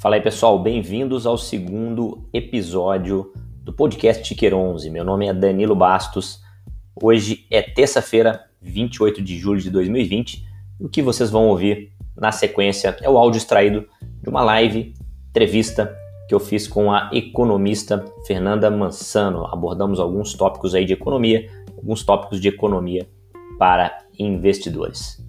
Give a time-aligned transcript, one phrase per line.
[0.00, 4.88] Fala aí pessoal, bem-vindos ao segundo episódio do podcast Ticker 11.
[4.88, 6.40] Meu nome é Danilo Bastos.
[7.02, 10.42] Hoje é terça-feira, 28 de julho de 2020.
[10.80, 13.86] E o que vocês vão ouvir na sequência é o áudio extraído
[14.22, 14.94] de uma live,
[15.28, 15.94] entrevista
[16.26, 19.44] que eu fiz com a economista Fernanda Mansano.
[19.48, 21.46] Abordamos alguns tópicos aí de economia,
[21.76, 23.06] alguns tópicos de economia
[23.58, 25.22] para investidores.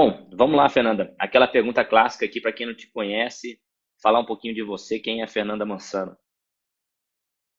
[0.00, 1.12] Bom, vamos lá, Fernanda.
[1.18, 3.60] Aquela pergunta clássica aqui para quem não te conhece,
[4.00, 6.16] falar um pouquinho de você, quem é Fernanda Mansano?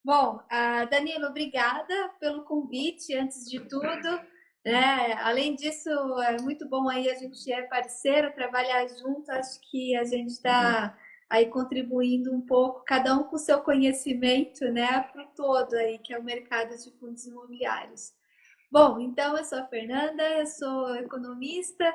[0.05, 4.21] Bom, uh, Danilo, obrigada pelo convite, antes de tudo.
[4.65, 5.15] Né?
[5.15, 5.89] Além disso,
[6.21, 9.29] é muito bom aí a gente é parceiro, trabalhar junto.
[9.31, 11.03] Acho que a gente está uhum.
[11.29, 15.99] aí contribuindo um pouco, cada um com o seu conhecimento, né, para o todo aí,
[15.99, 18.17] que é o mercado de fundos imobiliários.
[18.71, 21.91] Bom, então eu sou a Fernanda, eu sou economista,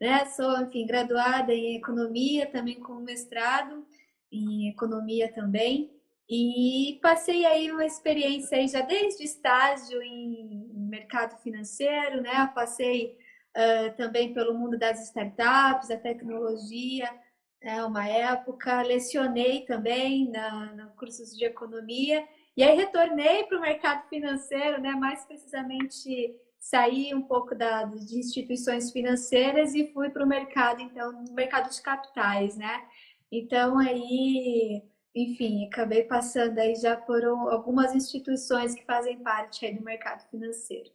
[0.00, 0.24] né?
[0.26, 3.84] Sou, enfim, graduada em economia, também com mestrado
[4.30, 5.90] em economia também.
[6.30, 12.48] E passei aí uma experiência aí já desde estágio em mercado financeiro, né?
[12.54, 13.18] Passei
[13.56, 17.12] uh, também pelo mundo das startups, da tecnologia,
[17.60, 17.84] né?
[17.84, 22.24] uma época, lecionei também na, na cursos de economia
[22.56, 24.92] e aí retornei para o mercado financeiro, né?
[24.92, 31.24] Mais precisamente saí um pouco da, de instituições financeiras e fui para o mercado, então,
[31.32, 32.82] mercado de capitais, né?
[33.30, 34.82] Então, aí,
[35.14, 40.90] enfim, acabei passando aí já por algumas instituições que fazem parte aí do mercado financeiro.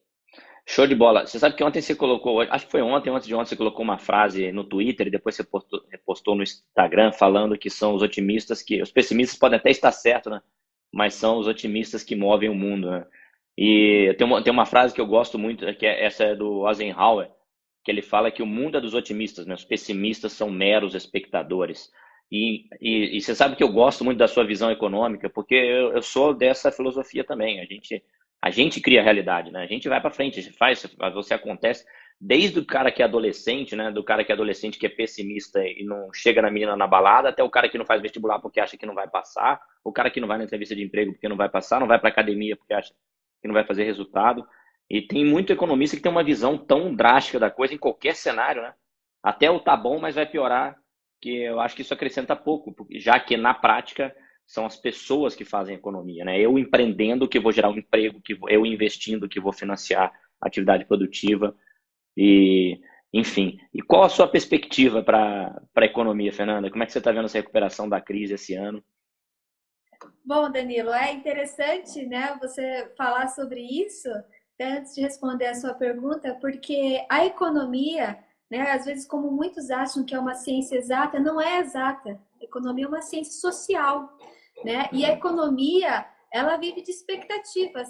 [0.70, 1.26] Show de bola.
[1.26, 3.84] Você sabe que ontem você colocou, acho que foi ontem, antes de ontem, você colocou
[3.84, 8.02] uma frase no Twitter e depois você postou, postou no Instagram falando que são os
[8.02, 10.42] otimistas que, os pessimistas podem até estar certo, né?
[10.98, 13.06] Mas são os otimistas que movem o mundo, né?
[13.56, 16.68] E tem uma, tem uma frase que eu gosto muito, que é, essa é do
[16.68, 17.30] Eisenhower,
[17.86, 19.54] que ele fala que o mundo é dos otimistas, né?
[19.54, 21.92] os pessimistas são meros espectadores.
[22.32, 25.94] E, e, e, você sabe que eu gosto muito da sua visão econômica, porque eu,
[25.94, 27.60] eu sou dessa filosofia também.
[27.60, 28.04] A gente,
[28.42, 29.62] a gente cria a realidade, né?
[29.62, 30.84] A gente vai para frente, a gente faz,
[31.14, 31.86] você acontece.
[32.20, 33.92] Desde o cara que é adolescente, né?
[33.92, 37.30] Do cara que é adolescente que é pessimista e não chega na menina na balada,
[37.30, 40.10] até o cara que não faz vestibular porque acha que não vai passar, o cara
[40.10, 42.56] que não vai na entrevista de emprego porque não vai passar, não vai para academia
[42.58, 42.92] porque acha
[43.40, 44.48] que não vai fazer resultado.
[44.90, 48.64] E tem muito economista que tem uma visão tão drástica da coisa em qualquer cenário,
[48.64, 48.74] né?
[49.22, 50.76] Até o tá bom, mas vai piorar,
[51.22, 55.44] que eu acho que isso acrescenta pouco, já que na prática são as pessoas que
[55.44, 56.40] fazem economia, né?
[56.40, 60.12] Eu empreendendo que vou gerar um emprego, que eu investindo que vou financiar
[60.42, 61.54] atividade produtiva
[62.18, 62.82] e
[63.14, 63.58] enfim.
[63.74, 66.70] E qual a sua perspectiva para a economia, Fernanda?
[66.70, 68.84] Como é que você está vendo essa recuperação da crise esse ano?
[70.26, 74.10] Bom, Danilo, é interessante, né, você falar sobre isso,
[74.60, 78.20] antes de responder a sua pergunta, porque a economia,
[78.52, 82.20] né, às vezes como muitos acham que é uma ciência exata, não é exata.
[82.42, 84.18] A economia é uma ciência social,
[84.66, 84.90] né?
[84.92, 87.88] E a economia, ela vive de expectativas,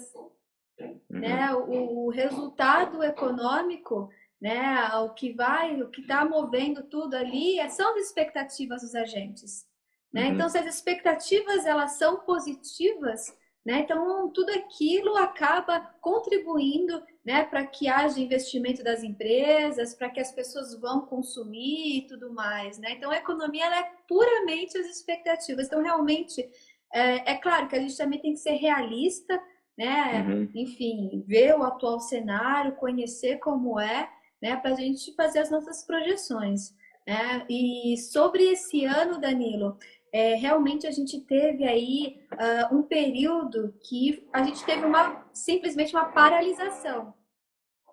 [1.10, 1.52] né?
[1.54, 4.08] O, o resultado econômico,
[4.40, 9.66] né, o que vai, o que está movendo tudo ali, são as expectativas dos agentes.
[10.12, 10.26] Né?
[10.26, 10.34] Uhum.
[10.34, 13.80] Então, se as expectativas elas são positivas, né?
[13.80, 20.32] então tudo aquilo acaba contribuindo né, para que haja investimento das empresas, para que as
[20.32, 22.78] pessoas vão consumir e tudo mais.
[22.78, 22.92] Né?
[22.92, 25.66] Então, a economia ela é puramente as expectativas.
[25.66, 26.48] Então, realmente,
[26.92, 29.38] é, é claro que a gente também tem que ser realista,
[29.76, 30.22] né?
[30.22, 30.50] Uhum.
[30.56, 34.10] enfim, ver o atual cenário, conhecer como é,
[34.40, 36.74] né, para a gente fazer as nossas projeções.
[37.06, 37.46] Né?
[37.48, 39.78] E sobre esse ano, Danilo,
[40.12, 45.94] é, realmente a gente teve aí uh, um período que a gente teve uma simplesmente
[45.94, 47.12] uma paralisação,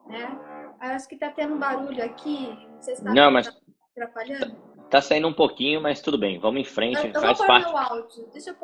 [0.07, 0.39] né?
[0.79, 3.47] Acho que está tendo um barulho aqui, não sei se não, mas
[3.91, 4.55] atrapalhando.
[4.89, 7.07] Tá saindo um pouquinho, mas tudo bem, vamos em frente.
[7.07, 7.71] Eu, faz parte,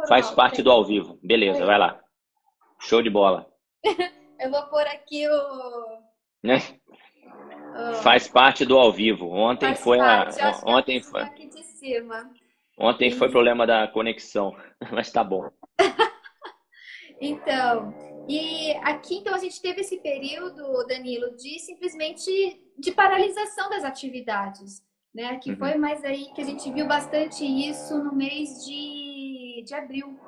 [0.08, 1.20] faz parte do ao vivo.
[1.22, 2.00] Beleza, vai lá.
[2.80, 3.52] Show de bola.
[4.40, 6.02] eu vou pôr aqui o.
[7.72, 7.94] Né?
[7.96, 9.28] Faz parte do ao vivo.
[9.28, 10.42] Ontem faz foi parte.
[10.42, 10.62] a.
[10.66, 11.22] Ontem foi.
[11.22, 12.30] Aqui de cima.
[12.78, 14.56] Ontem foi problema da conexão,
[14.92, 15.50] mas tá bom.
[17.22, 17.94] então,
[18.28, 22.32] e aqui então a gente teve esse período, Danilo, de simplesmente
[22.78, 24.82] de paralisação das atividades,
[25.14, 25.38] né?
[25.38, 25.58] Que uhum.
[25.58, 30.20] foi mais aí que a gente viu bastante isso no mês de, de abril.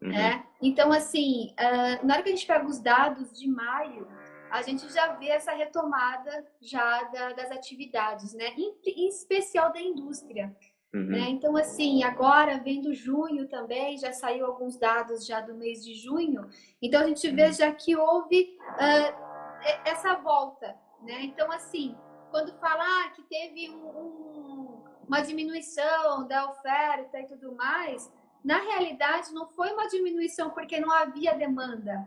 [0.00, 0.08] Uhum.
[0.08, 0.44] Né?
[0.60, 4.06] Então, assim, uh, na hora que a gente pega os dados de maio,
[4.52, 8.48] a gente já vê essa retomada já da, das atividades, né?
[8.48, 10.54] Em, em especial da indústria.
[10.94, 11.06] Uhum.
[11.06, 11.30] Né?
[11.30, 16.46] Então, assim, agora vendo junho também, já saiu alguns dados já do mês de junho,
[16.82, 17.52] então a gente vê uhum.
[17.52, 20.76] já que houve uh, essa volta.
[21.02, 21.22] Né?
[21.22, 21.96] Então, assim,
[22.30, 28.12] quando falar que teve um, um, uma diminuição da oferta e tudo mais,
[28.44, 32.06] na realidade não foi uma diminuição porque não havia demanda,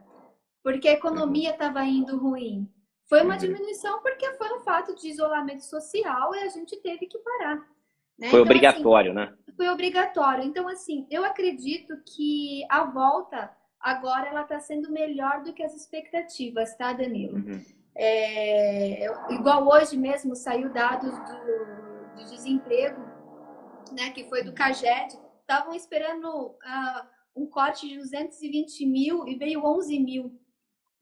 [0.66, 2.68] porque a economia estava indo ruim.
[3.08, 7.20] Foi uma diminuição porque foi um fato de isolamento social e a gente teve que
[7.20, 7.58] parar.
[8.18, 8.30] Né?
[8.32, 9.38] Foi então, obrigatório, assim, né?
[9.56, 10.44] Foi obrigatório.
[10.44, 15.76] Então, assim, eu acredito que a volta agora ela está sendo melhor do que as
[15.76, 17.36] expectativas, tá, Danilo?
[17.36, 17.64] Uhum.
[17.96, 23.02] É, igual hoje mesmo saiu dados do, do, desemprego,
[23.92, 29.64] né, que foi do CAGED, estavam esperando uh, um corte de 220 mil e veio
[29.64, 30.45] 11 mil.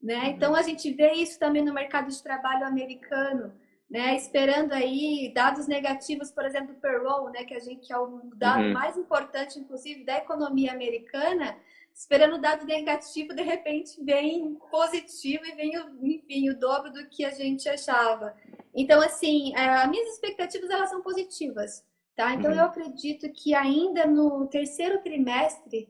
[0.04, 0.20] Né?
[0.20, 0.30] Uhum.
[0.32, 3.54] Então a gente vê isso também no mercado de trabalho americano,
[3.90, 4.18] né?
[4.18, 7.46] Esperando aí dados negativos, por exemplo, do payroll, né?
[7.46, 8.74] Que a gente que é o dado uhum.
[8.74, 11.58] mais importante, inclusive, da economia americana.
[11.96, 17.24] Esperando o dado negativo, de repente vem positivo e vem, enfim, o dobro do que
[17.24, 18.36] a gente achava.
[18.74, 21.86] Então, assim, é, as minhas expectativas elas são positivas,
[22.16, 22.34] tá?
[22.34, 22.58] Então, uhum.
[22.58, 25.88] eu acredito que ainda no terceiro trimestre,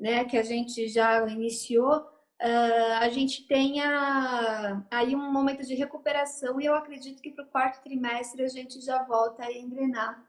[0.00, 2.11] né, que a gente já iniciou,
[2.42, 7.48] uh, a gente tenha aí um momento de recuperação e eu acredito que para o
[7.48, 10.22] quarto trimestre a gente já volta a engrenar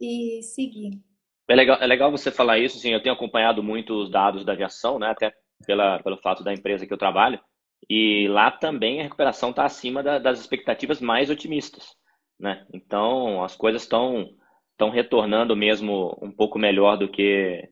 [0.00, 1.00] e seguir.
[1.48, 4.52] É legal, é legal você falar isso, sim, eu tenho acompanhado muito os dados da
[4.52, 5.32] aviação, né, até
[5.66, 7.40] pela, pelo fato da empresa que eu trabalho,
[7.88, 11.94] e lá também a recuperação está acima da, das expectativas mais otimistas,
[12.38, 12.66] né?
[12.72, 14.30] Então as coisas estão
[14.72, 17.68] estão retornando mesmo um pouco melhor do que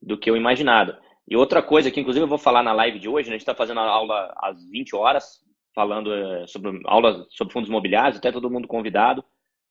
[0.00, 0.96] do que eu imaginado.
[1.26, 3.34] E outra coisa que, inclusive, eu vou falar na live de hoje, né?
[3.34, 5.40] a gente está fazendo a aula às 20 horas,
[5.74, 9.24] falando é, sobre aula sobre fundos imobiliários, até todo mundo convidado.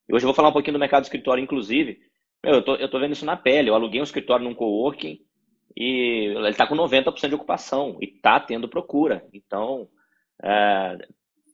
[0.10, 2.00] E hoje eu vou falar um pouquinho do mercado escritório, inclusive.
[2.44, 3.70] Meu, eu, tô, eu tô vendo isso na pele.
[3.70, 5.20] Eu aluguei um escritório num coworking
[5.78, 9.26] e ele está com 90% de ocupação e está tendo procura.
[9.32, 9.88] Então,
[10.44, 10.98] é,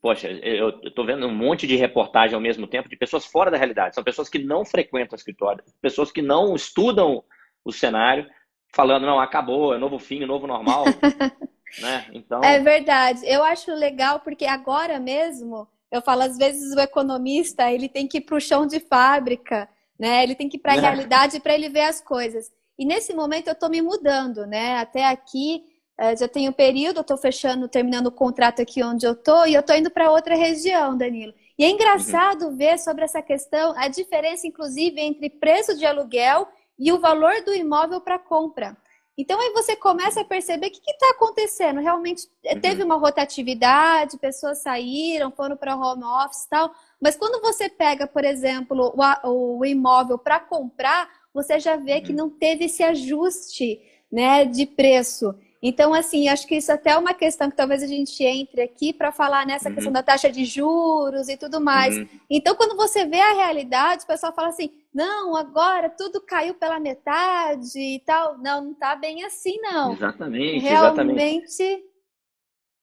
[0.02, 3.58] poxa, eu estou vendo um monte de reportagem ao mesmo tempo de pessoas fora da
[3.58, 3.96] realidade.
[3.96, 7.24] São pessoas que não frequentam escritório, pessoas que não estudam
[7.64, 8.26] o cenário
[8.72, 10.86] falando, não, acabou, é novo fim, novo normal.
[11.82, 12.06] né?
[12.14, 12.44] Então...
[12.44, 13.22] É verdade.
[13.24, 18.18] Eu acho legal porque agora mesmo, eu falo, às vezes o economista, ele tem que
[18.18, 20.24] ir para o chão de fábrica, né?
[20.24, 20.80] Ele tem que ir para a é.
[20.80, 22.52] realidade para ele ver as coisas.
[22.78, 24.78] E nesse momento eu estou me mudando, né?
[24.78, 25.64] Até aqui
[25.98, 29.46] eh, já tenho um período, eu estou fechando, terminando o contrato aqui onde eu estou
[29.46, 31.34] e eu estou indo para outra região, Danilo.
[31.58, 32.56] E é engraçado uhum.
[32.56, 36.48] ver sobre essa questão, a diferença, inclusive, entre preço de aluguel
[36.80, 38.78] e o valor do imóvel para compra.
[39.18, 41.82] Então aí você começa a perceber o que está acontecendo.
[41.82, 42.62] Realmente eh, uhum.
[42.62, 46.72] teve uma rotatividade, pessoas saíram, foram para home office e tal.
[47.02, 52.04] Mas quando você pega, por exemplo, o, o imóvel para comprar, você já vê uhum.
[52.04, 55.36] que não teve esse ajuste né, de preço.
[55.62, 58.94] Então, assim, acho que isso até é uma questão que talvez a gente entre aqui
[58.94, 59.76] para falar nessa uhum.
[59.76, 61.98] questão da taxa de juros e tudo mais.
[61.98, 62.08] Uhum.
[62.30, 66.80] Então, quando você vê a realidade, o pessoal fala assim: não, agora tudo caiu pela
[66.80, 68.38] metade e tal.
[68.38, 69.94] Não, não está bem assim, não.
[69.94, 70.60] Exatamente.
[70.60, 70.66] Realmente.
[70.66, 71.90] Exatamente.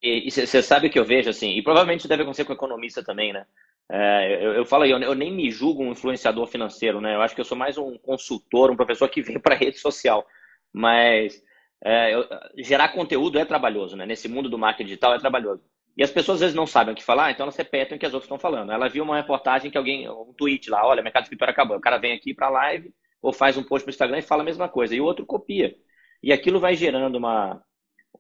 [0.03, 3.45] E você sabe que eu vejo assim, e provavelmente deve acontecer com economista também, né?
[3.91, 7.15] É, eu, eu, falo aí, eu, eu, nem me julgo um influenciador financeiro, né?
[7.15, 10.25] Eu acho que eu sou mais um consultor, um professor que vem para rede social.
[10.73, 11.43] Mas
[11.85, 12.25] é, eu,
[12.59, 14.07] gerar conteúdo é trabalhoso, né?
[14.07, 15.63] Nesse mundo do marketing digital é trabalhoso.
[15.97, 18.05] E as pessoas às vezes não sabem o que falar, então elas repetem o que
[18.05, 18.71] as outras estão falando.
[18.71, 21.79] Ela viu uma reportagem que alguém, um tweet lá, olha, mercado de escritório acabou.
[21.79, 24.43] O cara vem aqui para a live ou faz um post no Instagram e fala
[24.43, 24.95] a mesma coisa.
[24.95, 25.75] E o outro copia.
[26.23, 27.63] E aquilo vai gerando uma,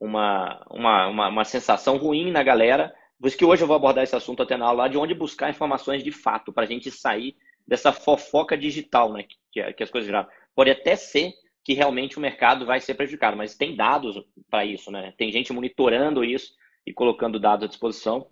[0.00, 2.94] uma, uma, uma, uma sensação ruim na galera.
[3.20, 5.50] Por isso que hoje eu vou abordar esse assunto até na aula de onde buscar
[5.50, 10.06] informações de fato, para a gente sair dessa fofoca digital né, que, que as coisas
[10.06, 10.28] viraram.
[10.54, 13.36] Pode até ser que realmente o mercado vai ser prejudicado.
[13.36, 14.16] Mas tem dados
[14.48, 15.12] para isso, né?
[15.18, 16.54] Tem gente monitorando isso
[16.86, 18.26] e colocando dados à disposição.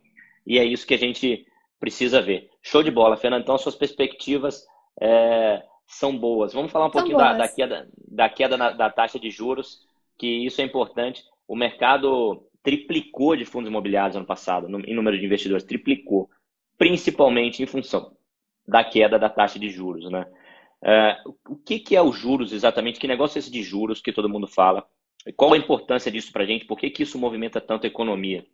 [0.47, 1.47] E é isso que a gente
[1.81, 2.51] precisa ver.
[2.63, 3.43] Show de bola, Fernando.
[3.43, 4.65] Então, suas perspectivas
[5.01, 6.53] é, são boas.
[6.53, 9.81] Vamos falar um são pouquinho da, da, queda, da queda na, da taxa de juros,
[10.19, 11.25] que isso é importante.
[11.47, 16.31] O mercado triplicou de fundos imobiliários ano passado, no, em número de investidores, triplicou,
[16.79, 18.17] principalmente em função
[18.67, 20.27] da queda da taxa de juros, né?
[20.83, 23.01] Uh, o que, que é os juros exatamente?
[23.01, 24.87] Que negócio é esse de juros que todo mundo fala?
[25.37, 26.66] Qual a importância disso para a gente?
[26.66, 28.45] Por que, que isso movimenta tanto a economia?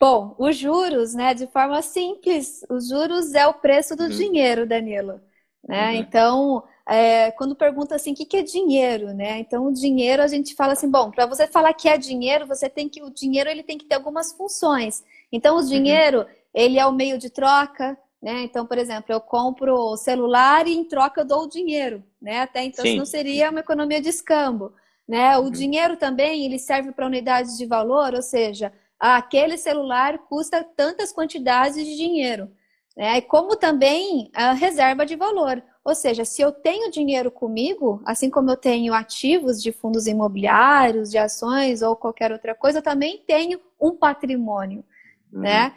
[0.00, 4.10] Bom, os juros, né, de forma simples, os juros é o preço do uhum.
[4.10, 5.20] dinheiro, Danilo.
[5.66, 5.90] Né?
[5.90, 5.96] Uhum.
[5.96, 9.38] Então, é, quando pergunta assim, o que, que é dinheiro, né?
[9.38, 12.68] Então, o dinheiro a gente fala assim, bom, para você falar que é dinheiro, você
[12.68, 15.02] tem que o dinheiro ele tem que ter algumas funções.
[15.32, 15.66] Então, o uhum.
[15.66, 16.26] dinheiro uhum.
[16.52, 18.42] ele é o meio de troca, né?
[18.42, 22.40] Então, por exemplo, eu compro o celular e em troca eu dou o dinheiro, né?
[22.40, 24.72] Até então isso não seria uma economia de escambo,
[25.06, 25.36] né?
[25.38, 25.50] O uhum.
[25.50, 31.84] dinheiro também ele serve para unidades de valor, ou seja, aquele celular custa tantas quantidades
[31.84, 32.50] de dinheiro.
[32.96, 33.20] né?
[33.20, 35.62] como também a reserva de valor.
[35.84, 41.10] Ou seja, se eu tenho dinheiro comigo, assim como eu tenho ativos de fundos imobiliários,
[41.10, 44.82] de ações ou qualquer outra coisa, eu também tenho um patrimônio,
[45.30, 45.40] uhum.
[45.40, 45.74] né?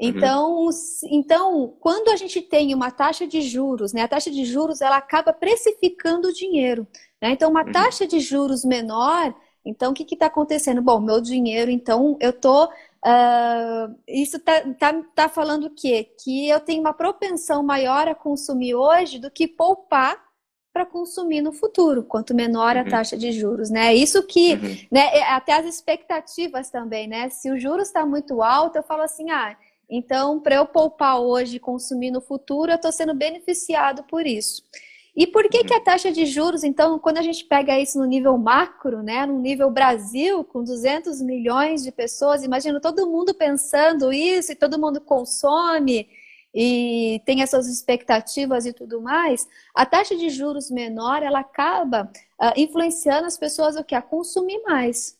[0.00, 0.70] Então, uhum.
[1.10, 4.96] então, quando a gente tem uma taxa de juros, né, a taxa de juros ela
[4.96, 6.86] acaba precificando o dinheiro.
[7.22, 7.30] Né?
[7.30, 7.70] Então, uma uhum.
[7.72, 9.32] taxa de juros menor,
[9.64, 10.82] então o que está acontecendo?
[10.82, 12.68] Bom, meu dinheiro, então eu tô
[13.04, 16.08] Uh, isso tá, tá, tá falando o quê?
[16.22, 20.22] Que eu tenho uma propensão maior a consumir hoje do que poupar
[20.72, 22.88] para consumir no futuro, quanto menor a uhum.
[22.88, 23.92] taxa de juros, né?
[23.92, 24.76] Isso que, uhum.
[24.90, 27.28] né, é, até as expectativas também, né?
[27.28, 29.56] Se o juros está muito alto, eu falo assim, ah,
[29.90, 34.62] então para eu poupar hoje e consumir no futuro, eu estou sendo beneficiado por isso.
[35.14, 38.06] E por que, que a taxa de juros, então, quando a gente pega isso no
[38.06, 44.10] nível macro, né, no nível Brasil, com 200 milhões de pessoas, imagina todo mundo pensando
[44.10, 46.08] isso e todo mundo consome
[46.54, 52.52] e tem essas expectativas e tudo mais, a taxa de juros menor, ela acaba uh,
[52.56, 53.94] influenciando as pessoas o que?
[53.94, 55.16] A consumir mais.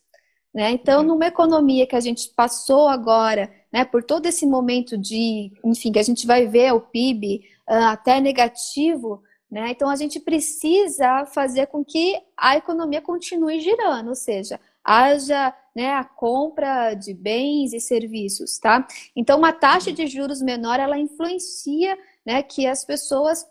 [0.54, 0.70] Né?
[0.70, 1.08] Então, uhum.
[1.08, 5.98] numa economia que a gente passou agora, né, por todo esse momento de, enfim, que
[5.98, 9.68] a gente vai ver o PIB uh, até negativo, né?
[9.70, 15.92] Então, a gente precisa fazer com que a economia continue girando, ou seja, haja né,
[15.92, 18.88] a compra de bens e serviços, tá?
[19.14, 23.46] Então, uma taxa de juros menor, ela influencia né, que as pessoas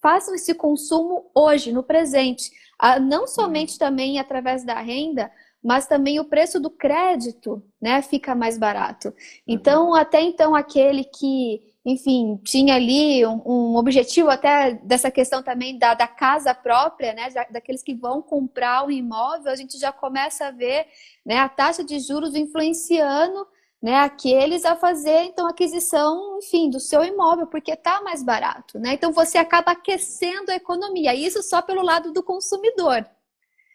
[0.00, 2.50] façam esse consumo hoje, no presente.
[2.78, 5.30] Ah, não somente também através da renda,
[5.62, 9.12] mas também o preço do crédito né, fica mais barato.
[9.46, 15.76] Então, até então, aquele que enfim, tinha ali um, um, objetivo até dessa questão também
[15.76, 20.46] da, da casa própria, né, daqueles que vão comprar um imóvel, a gente já começa
[20.46, 20.86] a ver
[21.24, 23.46] né, a taxa de juros influenciando
[23.82, 28.94] né, aqueles a fazer então aquisição, enfim, do seu imóvel, porque está mais barato, né?
[28.94, 33.04] Então você acaba aquecendo a economia, isso só pelo lado do consumidor.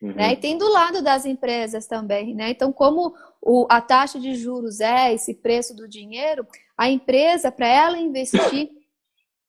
[0.01, 0.13] Uhum.
[0.13, 0.33] Né?
[0.33, 2.49] E tem do lado das empresas também, né?
[2.49, 6.47] Então, como o, a taxa de juros é esse preço do dinheiro,
[6.79, 8.69] a empresa, para ela investir,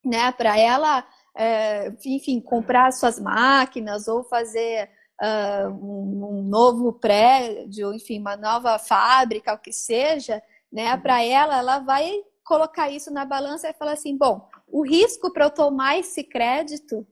[0.05, 4.91] né, para ela, é, enfim, comprar suas máquinas ou fazer
[5.23, 11.01] uh, um, um, novo prédio, enfim, uma nova fábrica, o que seja, né, uhum.
[11.01, 15.45] para ela, ela vai colocar isso na balança e falar assim, bom, o risco para
[15.45, 17.07] eu tomar esse crédito,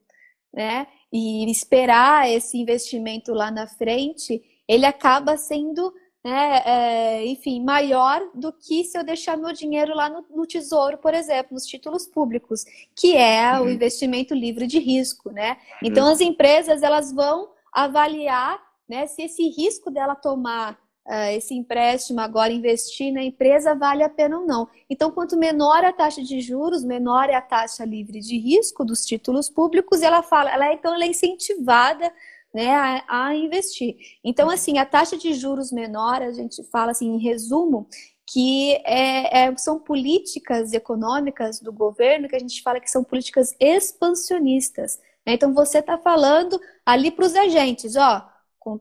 [0.52, 5.94] né, e esperar esse investimento lá na frente, ele acaba sendo,
[6.24, 10.98] né, é, enfim, maior do que se eu deixar meu dinheiro lá no, no tesouro,
[10.98, 13.66] por exemplo, nos títulos públicos, que é uhum.
[13.66, 15.56] o investimento livre de risco, né?
[15.82, 16.12] Então uhum.
[16.12, 22.52] as empresas elas vão avaliar, né, se esse risco dela tomar uh, esse empréstimo agora
[22.52, 24.68] investir na empresa vale a pena ou não.
[24.88, 29.04] Então, quanto menor a taxa de juros, menor é a taxa livre de risco dos
[29.04, 32.12] títulos públicos, e ela fala, ela é, então ela é incentivada
[32.52, 33.96] né, a, a, investir.
[34.24, 37.88] Então, assim, a taxa de juros menor, a gente fala assim, em resumo,
[38.26, 43.54] que é, é, são políticas econômicas do governo que a gente fala que são políticas
[43.58, 44.98] expansionistas.
[45.26, 45.34] Né?
[45.34, 48.28] Então, você está falando ali para os agentes, ó,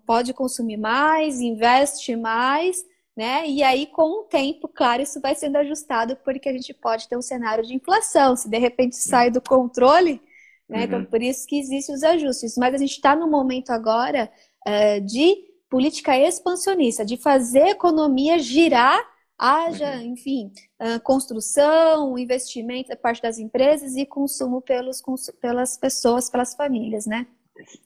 [0.05, 2.83] pode consumir mais, investe mais,
[3.15, 3.47] né?
[3.47, 7.17] E aí, com o tempo, claro, isso vai sendo ajustado, porque a gente pode ter
[7.17, 10.21] um cenário de inflação, se de repente sai do controle,
[10.69, 10.83] né?
[10.83, 11.03] Então, uhum.
[11.03, 12.57] Então, por isso que existem os ajustes.
[12.57, 14.29] Mas a gente está no momento agora
[14.67, 15.35] uh, de
[15.69, 18.99] política expansionista, de fazer a economia girar,
[19.37, 20.13] haja, uhum.
[20.13, 25.01] enfim, uh, construção, investimento da parte das empresas e consumo pelos,
[25.41, 27.27] pelas pessoas, pelas famílias, né?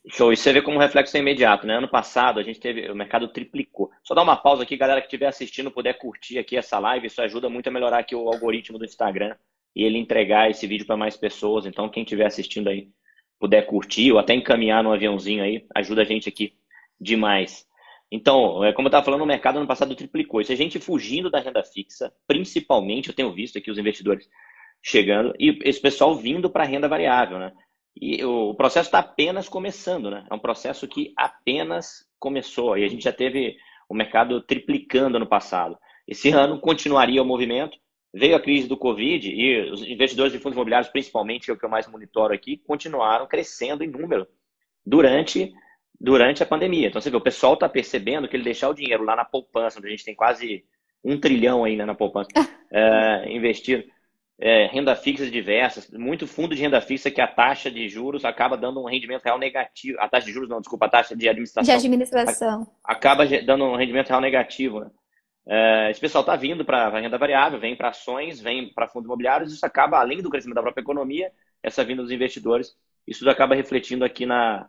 [0.09, 0.33] Show.
[0.33, 1.77] E você vê como reflexo é imediato, né?
[1.77, 3.89] Ano passado a gente teve, o mercado triplicou.
[4.03, 7.21] Só dar uma pausa aqui, galera que estiver assistindo, puder curtir aqui essa live, isso
[7.21, 9.35] ajuda muito a melhorar aqui o algoritmo do Instagram
[9.75, 11.65] e ele entregar esse vídeo para mais pessoas.
[11.65, 12.89] Então, quem estiver assistindo aí,
[13.39, 16.53] puder curtir ou até encaminhar no aviãozinho aí, ajuda a gente aqui
[16.99, 17.65] demais.
[18.11, 20.41] Então, é como eu estava falando, o mercado ano passado triplicou.
[20.41, 24.29] Isso a gente fugindo da renda fixa, principalmente, eu tenho visto aqui os investidores
[24.83, 27.53] chegando, e esse pessoal vindo para a renda variável, né?
[27.95, 30.25] E o processo está apenas começando, né?
[30.29, 32.77] É um processo que apenas começou.
[32.77, 35.77] E a gente já teve o mercado triplicando ano passado.
[36.07, 37.77] Esse ano continuaria o movimento.
[38.13, 41.63] Veio a crise do Covid e os investidores de fundos imobiliários, principalmente, é o que
[41.63, 44.27] eu mais monitoro aqui, continuaram crescendo em número
[44.85, 45.53] durante,
[45.99, 46.87] durante a pandemia.
[46.87, 49.79] Então, você vê, o pessoal está percebendo que ele deixar o dinheiro lá na poupança,
[49.79, 50.65] onde a gente tem quase
[51.03, 52.29] um trilhão ainda na poupança
[52.71, 53.83] é, investido,
[54.41, 58.57] é, renda fixa diversas, muito fundo de renda fixa que a taxa de juros acaba
[58.57, 59.99] dando um rendimento real negativo.
[59.99, 61.71] A taxa de juros, não, desculpa, a taxa de administração.
[61.71, 62.67] De administração.
[62.83, 64.79] Acaba dando um rendimento real negativo.
[64.79, 64.91] Né?
[65.47, 69.53] É, esse pessoal está vindo para renda variável, vem para ações, vem para fundos imobiliários,
[69.53, 71.31] isso acaba, além do crescimento da própria economia,
[71.63, 72.75] essa vinda dos investidores,
[73.07, 74.67] isso acaba refletindo aqui na,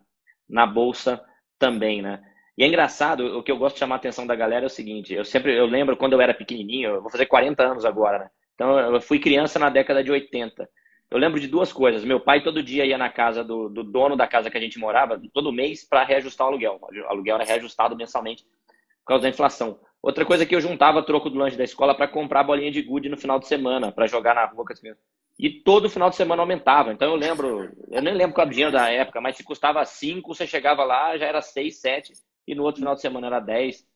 [0.48, 1.22] na Bolsa
[1.58, 2.22] também, né?
[2.56, 4.70] E é engraçado, o que eu gosto de chamar a atenção da galera é o
[4.70, 8.18] seguinte, eu sempre, eu lembro quando eu era pequenininho, eu vou fazer 40 anos agora,
[8.18, 8.30] né?
[8.54, 10.68] Então, eu fui criança na década de 80.
[11.10, 12.04] Eu lembro de duas coisas.
[12.04, 14.78] Meu pai todo dia ia na casa do, do dono da casa que a gente
[14.78, 16.78] morava, todo mês, para reajustar o aluguel.
[16.80, 19.80] O aluguel era reajustado mensalmente por causa da inflação.
[20.02, 22.82] Outra coisa é que eu juntava troco do lanche da escola para comprar bolinha de
[22.82, 25.02] gude no final de semana, para jogar na rua com as crianças.
[25.38, 26.92] E todo final de semana aumentava.
[26.92, 29.84] Então eu lembro, eu nem lembro qual era o dinheiro da época, mas se custava
[29.84, 32.12] 5, você chegava lá, já era 6, 7,
[32.46, 33.86] e no outro final de semana era 10.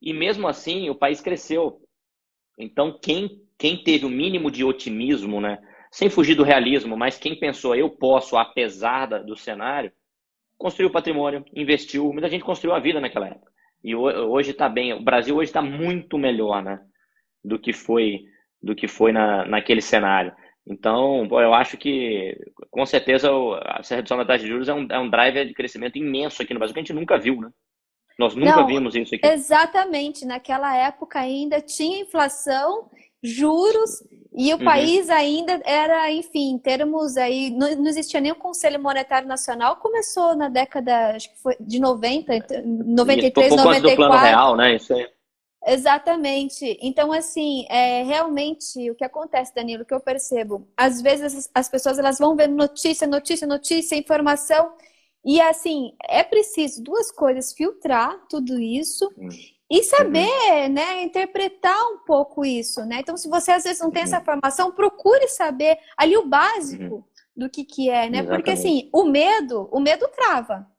[0.00, 1.80] E mesmo assim, o país cresceu.
[2.56, 5.58] Então, quem, quem teve o mínimo de otimismo, né?
[5.96, 9.90] sem fugir do realismo, mas quem pensou eu posso, apesar do cenário,
[10.58, 12.12] construiu patrimônio, investiu.
[12.12, 13.50] Muita gente construiu a vida naquela época.
[13.82, 14.92] E hoje está bem.
[14.92, 16.80] O Brasil hoje está muito melhor né,
[17.44, 18.24] do que foi
[18.62, 20.32] do que foi na, naquele cenário.
[20.66, 22.36] Então, eu acho que,
[22.70, 23.30] com certeza,
[23.78, 26.52] essa redução da taxa de juros é um, é um driver de crescimento imenso aqui
[26.52, 27.50] no Brasil, que a gente nunca viu, né?
[28.18, 29.26] Nós nunca Não, vimos isso aqui.
[29.26, 30.24] Exatamente.
[30.24, 32.90] Naquela época ainda tinha inflação,
[33.22, 34.02] juros
[34.34, 34.64] e o uhum.
[34.64, 39.76] país ainda era, enfim, em termos aí, não, não, existia nem o Conselho Monetário Nacional,
[39.76, 43.90] começou na década, acho que foi de 90, 93, Isso, 94.
[43.90, 44.76] do plano real, né?
[44.76, 45.08] Isso aí.
[45.66, 46.78] Exatamente.
[46.80, 51.68] Então, assim, é, realmente o que acontece, Danilo, o que eu percebo, às vezes as
[51.68, 54.72] pessoas elas vão vendo notícia, notícia, notícia, informação,
[55.24, 59.28] e assim, é preciso duas coisas, filtrar tudo isso hum.
[59.68, 60.72] E saber, uhum.
[60.72, 62.98] né, interpretar um pouco isso, né?
[63.00, 64.08] Então, se você às vezes não tem uhum.
[64.08, 67.04] essa formação, procure saber ali o básico uhum.
[67.36, 68.18] do que que é, né?
[68.18, 68.28] Exatamente.
[68.28, 70.70] Porque assim, o medo, o medo trava,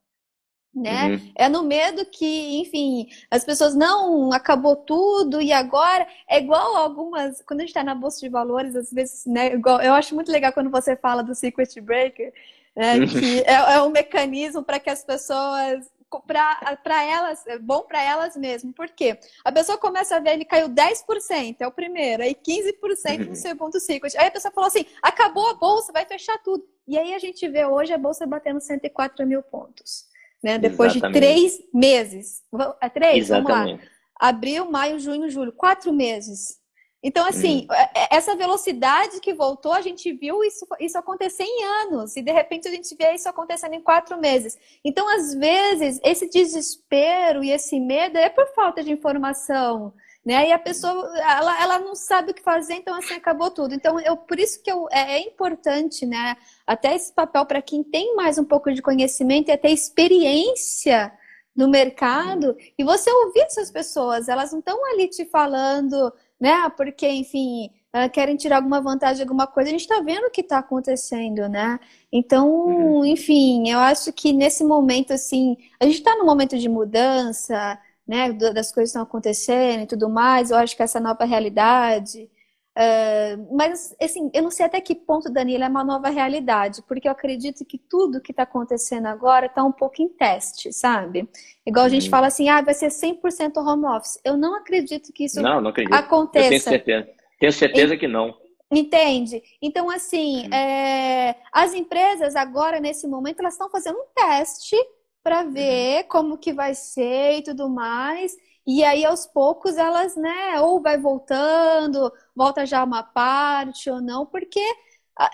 [0.74, 1.08] né?
[1.10, 1.32] Uhum.
[1.34, 7.42] É no medo que, enfim, as pessoas não acabou tudo e agora é igual algumas
[7.42, 9.52] quando a gente está na bolsa de valores, às vezes, né?
[9.52, 12.32] Igual, eu acho muito legal quando você fala do circuit breaker,
[12.74, 15.84] né, que é, é um mecanismo para que as pessoas
[16.26, 18.72] para elas, é bom para elas mesmo.
[18.72, 19.18] Por quê?
[19.44, 23.34] A pessoa começa a ver, ele caiu 10%, é o primeiro, aí 15% no uhum.
[23.34, 24.08] segundo ciclo.
[24.18, 26.64] Aí a pessoa falou assim: acabou a bolsa, vai fechar tudo.
[26.86, 30.06] E aí a gente vê hoje a bolsa batendo 104 mil pontos.
[30.42, 30.58] Né?
[30.58, 31.14] Depois Exatamente.
[31.14, 32.42] de três meses.
[32.80, 33.24] É três?
[33.24, 33.72] Exatamente.
[33.72, 33.88] Vamos lá.
[34.18, 35.52] Abril, maio, junho, julho.
[35.52, 36.57] Quatro meses.
[37.02, 37.74] Então, assim, hum.
[38.10, 42.66] essa velocidade que voltou, a gente viu isso, isso acontecer em anos, e de repente
[42.66, 44.58] a gente vê isso acontecendo em quatro meses.
[44.84, 50.48] Então, às vezes, esse desespero e esse medo é por falta de informação, né?
[50.48, 53.74] E a pessoa, ela, ela não sabe o que fazer, então assim, acabou tudo.
[53.74, 56.36] Então, eu, por isso que eu, é, é importante, né?
[56.66, 61.12] Até esse papel para quem tem mais um pouco de conhecimento e até experiência
[61.54, 66.68] no mercado, e você ouvir essas pessoas, elas não estão ali te falando né?
[66.76, 69.68] Porque, enfim, uh, querem tirar alguma vantagem de alguma coisa.
[69.68, 71.78] A gente está vendo o que está acontecendo, né?
[72.12, 73.04] Então, uhum.
[73.04, 78.32] enfim, eu acho que nesse momento, assim, a gente está num momento de mudança, né?
[78.32, 80.50] Das coisas estão acontecendo e tudo mais.
[80.50, 82.30] Eu acho que essa nova realidade.
[82.78, 87.08] Uh, mas, assim, eu não sei até que ponto, Danilo, é uma nova realidade, porque
[87.08, 91.28] eu acredito que tudo que está acontecendo agora está um pouco em teste, sabe?
[91.66, 92.10] Igual a gente uhum.
[92.10, 94.20] fala assim, ah, vai ser 100% home office.
[94.24, 95.92] Eu não acredito que isso não, não acredito.
[95.92, 96.46] aconteça.
[96.46, 97.08] Eu tenho certeza.
[97.40, 97.98] Tenho certeza e...
[97.98, 98.32] que não.
[98.70, 99.42] Entende?
[99.60, 100.54] Então, assim, uhum.
[100.54, 101.34] é...
[101.52, 104.76] as empresas agora, nesse momento, elas estão fazendo um teste
[105.20, 105.50] para uhum.
[105.50, 106.08] ver uhum.
[106.08, 108.36] como que vai ser e tudo mais.
[108.70, 114.26] E aí, aos poucos, elas, né, ou vai voltando, volta já uma parte ou não,
[114.26, 114.60] porque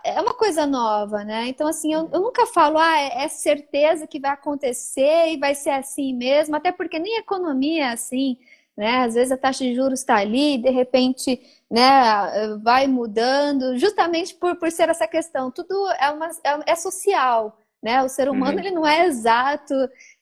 [0.05, 1.49] é uma coisa nova, né?
[1.49, 5.53] Então, assim, eu, eu nunca falo, ah, é, é certeza que vai acontecer e vai
[5.53, 8.39] ser assim mesmo, até porque nem economia é assim,
[8.77, 8.99] né?
[8.99, 14.55] Às vezes a taxa de juros está ali, de repente, né, vai mudando, justamente por,
[14.57, 15.51] por ser essa questão.
[15.51, 18.01] Tudo é, uma, é, é social, né?
[18.03, 18.61] O ser humano, uhum.
[18.61, 19.75] ele não é exato,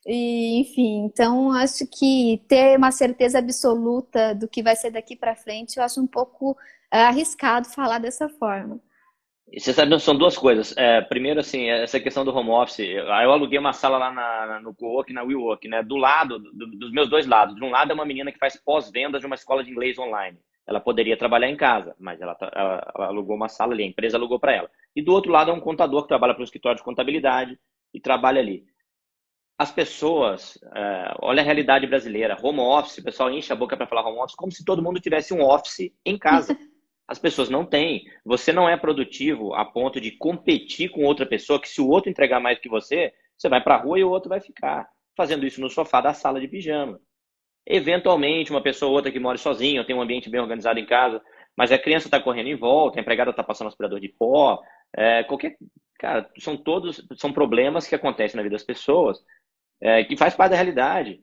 [0.07, 5.37] e, enfim, então acho que ter uma certeza absoluta do que vai ser daqui para
[5.37, 6.57] frente, eu acho um pouco
[6.91, 8.81] é, arriscado falar dessa forma.
[9.57, 10.75] Você sabe, são duas coisas.
[10.79, 12.79] É, primeiro, assim, essa questão do home office.
[12.79, 15.83] Eu aluguei uma sala lá na, no co-work, na WeWork, né?
[15.83, 17.55] Do lado, do, dos meus dois lados.
[17.55, 20.39] De um lado é uma menina que faz pós-vendas de uma escola de inglês online.
[20.67, 24.17] Ela poderia trabalhar em casa, mas ela, ela, ela alugou uma sala ali, a empresa
[24.17, 24.71] alugou para ela.
[24.97, 27.59] E do outro lado é um contador que trabalha para um escritório de contabilidade
[27.93, 28.65] e trabalha ali
[29.63, 33.87] as pessoas, é, olha a realidade brasileira, home office, o pessoal enche a boca para
[33.87, 36.59] falar home office como se todo mundo tivesse um office em casa.
[37.07, 38.03] As pessoas não têm.
[38.25, 42.11] Você não é produtivo a ponto de competir com outra pessoa, que se o outro
[42.11, 45.47] entregar mais que você, você vai para a rua e o outro vai ficar fazendo
[45.47, 46.99] isso no sofá da sala de pijama.
[47.65, 51.23] Eventualmente, uma pessoa ou outra que mora sozinha, tem um ambiente bem organizado em casa,
[51.57, 54.61] mas a criança está correndo em volta, a empregada está passando aspirador de pó,
[54.97, 55.57] é, qualquer.
[56.01, 59.23] Cara, são todos são problemas que acontecem na vida das pessoas,
[59.83, 61.21] é, que faz parte da realidade.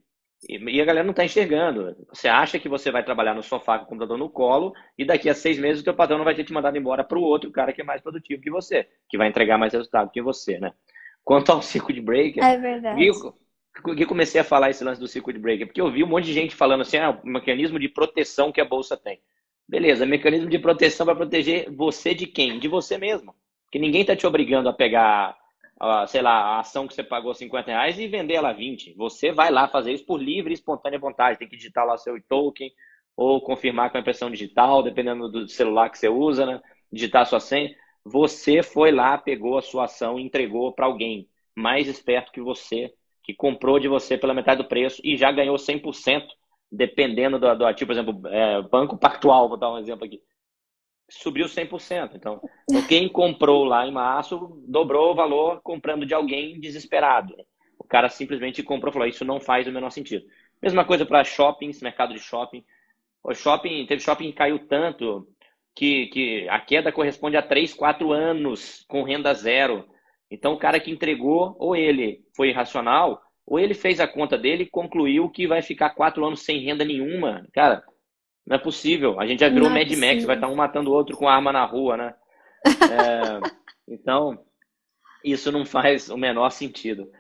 [0.48, 1.96] E, a galera não está enxergando.
[2.10, 5.30] Você acha que você vai trabalhar no sofá com o computador no colo e daqui
[5.30, 7.52] a seis meses o teu patrão não vai ter te mandado embora para o outro
[7.52, 10.74] cara que é mais produtivo que você, que vai entregar mais resultado que você, né?
[11.24, 13.06] Quanto ao circuit breaker, é verdade.
[13.06, 13.34] Eu,
[13.98, 16.34] eu comecei a falar esse lance do circuit breaker porque eu vi um monte de
[16.34, 19.20] gente falando assim, ah, o mecanismo de proteção que a bolsa tem.
[19.68, 22.60] Beleza, mecanismo de proteção para proteger você de quem?
[22.60, 23.36] De você mesmo.
[23.66, 25.38] Porque ninguém está te obrigando a pegar,
[26.08, 28.94] sei lá, a ação que você pagou 50 reais e vender ela 20.
[28.96, 31.40] Você vai lá fazer isso por livre e espontânea vontade.
[31.40, 32.72] Tem que digitar lá seu token
[33.16, 36.62] ou confirmar com a impressão digital, dependendo do celular que você usa, né?
[36.92, 37.74] Digitar sua senha.
[38.04, 42.94] Você foi lá, pegou a sua ação e entregou para alguém mais esperto que você,
[43.24, 46.28] que comprou de você pela metade do preço e já ganhou 100%
[46.72, 50.22] dependendo do, do ativo, por exemplo, é, Banco Pactual, vou dar um exemplo aqui,
[51.10, 52.12] subiu 100%.
[52.16, 52.42] Então,
[52.88, 57.36] quem comprou lá em março dobrou o valor comprando de alguém desesperado.
[57.78, 60.26] O cara simplesmente comprou e falou: Isso não faz o menor sentido.
[60.62, 62.64] Mesma coisa para shoppings, mercado de shopping.
[63.24, 65.28] O shopping, teve shopping que caiu tanto
[65.76, 69.88] que, que a queda corresponde a 3, 4 anos com renda zero.
[70.30, 74.64] Então, o cara que entregou, ou ele foi irracional, ou ele fez a conta dele
[74.64, 77.48] e concluiu que vai ficar quatro anos sem renda nenhuma.
[77.52, 77.84] Cara,
[78.50, 79.20] não é possível.
[79.20, 81.54] A gente já virou é Mad Max, vai estar um matando o outro com arma
[81.54, 82.16] na rua, né?
[82.68, 83.40] É,
[83.88, 84.44] então,
[85.24, 87.12] isso não faz o menor sentido.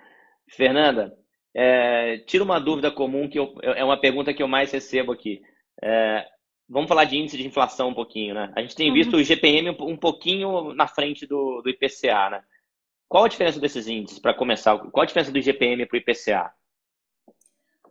[0.49, 1.15] Fernanda,
[1.53, 5.39] é, tira uma dúvida comum que eu, é uma pergunta que eu mais recebo aqui.
[5.83, 6.25] É,
[6.67, 8.51] vamos falar de índice de inflação um pouquinho, né?
[8.55, 9.19] A gente tem visto uhum.
[9.19, 12.43] o GPM um pouquinho na frente do, do IPCA, né?
[13.07, 14.77] Qual a diferença desses índices, para começar?
[14.77, 16.51] Qual a diferença do IGPM para o IPCA?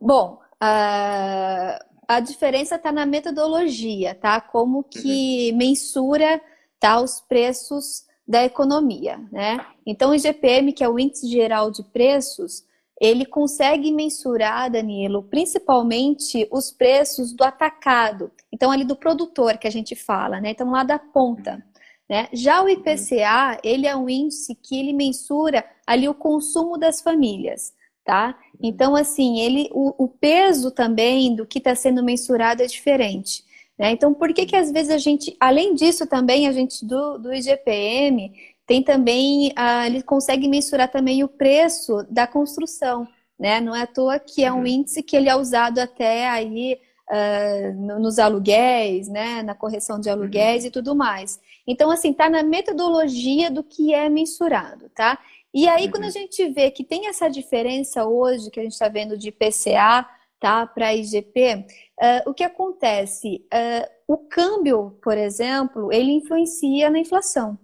[0.01, 4.40] Bom, a, a diferença está na metodologia, tá?
[4.40, 5.58] Como que uhum.
[5.58, 6.40] mensura
[6.80, 9.64] tá, os preços da economia, né?
[9.84, 12.64] Então, o IGPM, que é o Índice Geral de Preços,
[12.98, 18.32] ele consegue mensurar, Danilo, principalmente os preços do atacado.
[18.50, 20.50] Então, ali do produtor que a gente fala, né?
[20.50, 21.62] Então, lá da ponta.
[22.08, 22.26] Né?
[22.32, 27.74] Já o IPCA, ele é um índice que ele mensura ali o consumo das famílias,
[28.08, 28.34] tá?
[28.58, 33.44] Então, assim, ele, o, o peso também do que está sendo mensurado é diferente.
[33.78, 33.90] Né?
[33.90, 37.34] Então, por que que às vezes a gente, além disso também, a gente do, do
[37.34, 38.32] IGPM
[38.66, 43.06] tem também, ah, ele consegue mensurar também o preço da construção,
[43.38, 43.60] né?
[43.60, 44.66] Não é à toa que é um uhum.
[44.66, 46.78] índice que ele é usado até aí
[47.10, 49.42] uh, nos aluguéis, né?
[49.42, 50.68] Na correção de aluguéis uhum.
[50.68, 51.38] e tudo mais.
[51.66, 55.18] Então, assim, tá na metodologia do que é mensurado, tá?
[55.52, 55.90] E aí, uhum.
[55.90, 59.32] quando a gente vê que tem essa diferença hoje, que a gente está vendo de
[59.32, 60.08] PCA,
[60.38, 61.66] tá, para IGP,
[62.00, 63.44] uh, o que acontece?
[63.52, 67.58] Uh, o câmbio, por exemplo, ele influencia na inflação.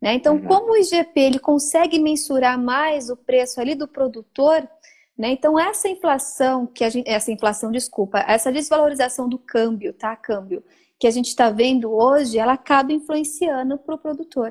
[0.00, 0.14] Né?
[0.14, 0.46] Então, uhum.
[0.46, 4.68] como o IGP ele consegue mensurar mais o preço ali do produtor,
[5.16, 5.30] né?
[5.30, 10.16] Então, essa inflação, que a gente, essa inflação, desculpa, essa desvalorização do câmbio, tá?
[10.16, 10.64] Câmbio,
[10.98, 14.50] que a gente está vendo hoje, ela acaba influenciando para o produtor.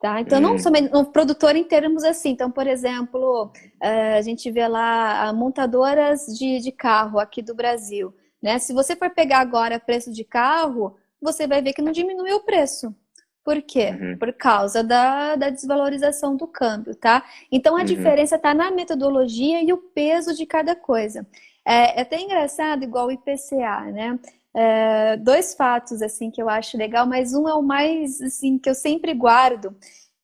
[0.00, 0.20] Tá?
[0.20, 0.58] Então, não hum.
[0.58, 2.30] somente no produtor em termos assim.
[2.30, 8.14] Então, por exemplo, eh, a gente vê lá montadoras de, de carro aqui do Brasil.
[8.42, 8.58] Né?
[8.58, 12.44] Se você for pegar agora preço de carro, você vai ver que não diminuiu o
[12.44, 12.94] preço.
[13.42, 13.90] Por quê?
[13.90, 14.18] Uhum.
[14.18, 17.24] Por causa da, da desvalorização do câmbio, tá?
[17.52, 17.84] Então, a uhum.
[17.84, 21.26] diferença está na metodologia e o peso de cada coisa.
[21.64, 24.18] É, é até engraçado, igual o IPCA, né?
[24.54, 28.70] É, dois fatos assim que eu acho legal, mas um é o mais assim que
[28.70, 29.76] eu sempre guardo,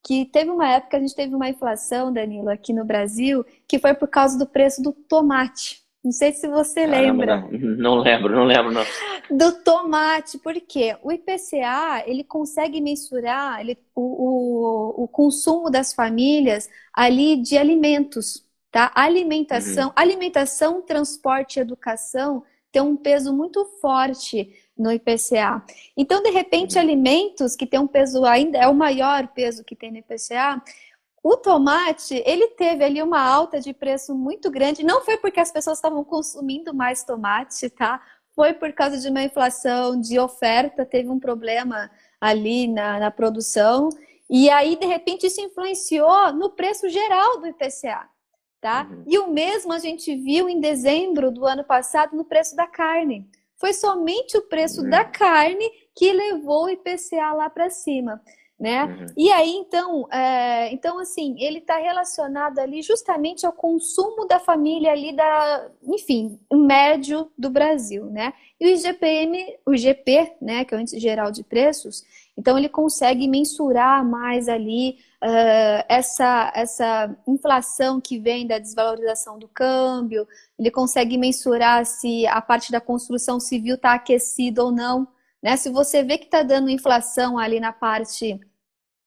[0.03, 3.93] que teve uma época a gente teve uma inflação, Danilo, aqui no Brasil, que foi
[3.93, 5.81] por causa do preço do tomate.
[6.03, 7.49] Não sei se você Caramba, lembra.
[7.51, 8.83] Não, não, lembro, não lembro, não.
[9.29, 16.67] Do tomate, porque o IPCA, ele consegue mensurar ele, o, o, o consumo das famílias
[16.91, 18.91] ali de alimentos, tá?
[18.95, 19.93] Alimentação, uhum.
[19.95, 25.63] alimentação, transporte e educação tem um peso muito forte no IPCA.
[25.95, 26.81] Então, de repente, uhum.
[26.81, 30.61] alimentos que tem um peso ainda é o maior peso que tem no IPCA.
[31.23, 34.83] O tomate, ele teve ali uma alta de preço muito grande.
[34.83, 38.01] Não foi porque as pessoas estavam consumindo mais tomate, tá?
[38.33, 43.89] Foi por causa de uma inflação de oferta, teve um problema ali na, na produção.
[44.29, 48.09] E aí, de repente, isso influenciou no preço geral do IPCA
[48.61, 48.87] tá?
[48.89, 49.03] Uhum.
[49.07, 53.27] E o mesmo a gente viu em dezembro do ano passado no preço da carne.
[53.57, 54.89] Foi somente o preço uhum.
[54.89, 58.21] da carne que levou o IPCA lá para cima.
[58.59, 58.83] né?
[58.83, 59.05] Uhum.
[59.17, 64.91] E aí, então, é, então assim, ele está relacionado ali justamente ao consumo da família
[64.91, 68.33] ali da, enfim, médio do Brasil, né?
[68.59, 72.03] E o IGPM, o GP, né, que é o Índice Geral de Preços,
[72.37, 79.47] então ele consegue mensurar mais ali uh, essa, essa inflação que vem da desvalorização do
[79.47, 85.07] câmbio, ele consegue mensurar se a parte da construção civil está aquecida ou não,
[85.41, 85.57] né?
[85.57, 88.39] Se você vê que está dando inflação ali na parte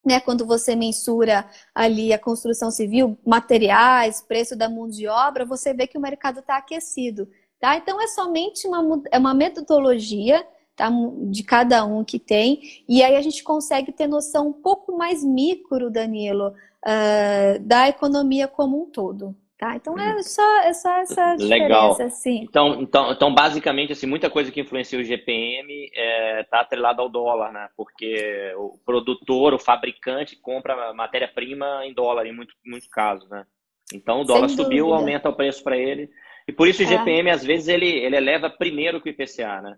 [0.05, 5.73] né, quando você mensura ali a construção civil, materiais, preço da mão de obra, você
[5.73, 7.27] vê que o mercado está aquecido.
[7.59, 7.77] Tá?
[7.77, 10.91] Então é somente uma, é uma metodologia tá,
[11.31, 15.25] de cada um que tem, e aí a gente consegue ter noção um pouco mais
[15.25, 19.35] micro, Danilo, uh, da economia como um todo.
[19.57, 19.77] Tá?
[19.77, 20.23] Então é uhum.
[20.23, 22.03] só, é só essa diferença, Legal.
[22.03, 22.43] assim.
[22.43, 27.01] Então, então, então, basicamente, assim, muita coisa que influencia o GPM está é, tá atrelada
[27.01, 27.69] ao dólar, né?
[27.77, 33.47] Porque o produtor, o fabricante, compra matéria-prima em dólar, em muitos muito casos, né?
[33.93, 36.11] Então o dólar subiu, aumenta o preço para ele.
[36.49, 37.33] E por isso o GPM, é.
[37.33, 39.77] às vezes, ele, ele eleva primeiro que o IPCA, né?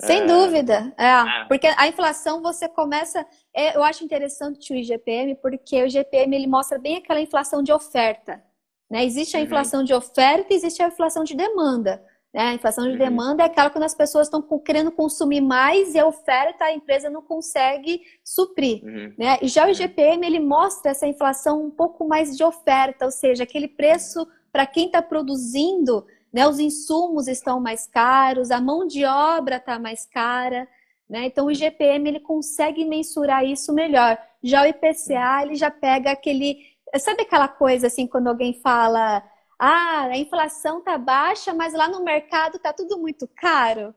[0.00, 0.26] Sem é...
[0.26, 1.44] dúvida, é, é.
[1.48, 6.46] porque a inflação você começa, é, eu acho interessante o IGPM porque o GPM ele
[6.46, 8.42] mostra bem aquela inflação de oferta,
[8.88, 9.04] né?
[9.04, 9.46] Existe a uhum.
[9.46, 12.02] inflação de oferta e existe a inflação de demanda.
[12.32, 12.42] Né?
[12.42, 12.98] A inflação de uhum.
[12.98, 17.10] demanda é aquela quando as pessoas estão querendo consumir mais e a oferta a empresa
[17.10, 18.84] não consegue suprir.
[18.84, 19.14] Uhum.
[19.18, 19.38] Né?
[19.42, 23.42] E já o IGPM ele mostra essa inflação um pouco mais de oferta, ou seja,
[23.42, 26.46] aquele preço para quem está produzindo, né?
[26.46, 30.68] os insumos estão mais caros, a mão de obra está mais cara.
[31.08, 31.26] Né?
[31.26, 34.18] Então o IGPM ele consegue mensurar isso melhor.
[34.42, 39.22] Já o IPCA ele já pega aquele Sabe aquela coisa assim, quando alguém fala,
[39.58, 43.94] ah, a inflação tá baixa, mas lá no mercado tá tudo muito caro?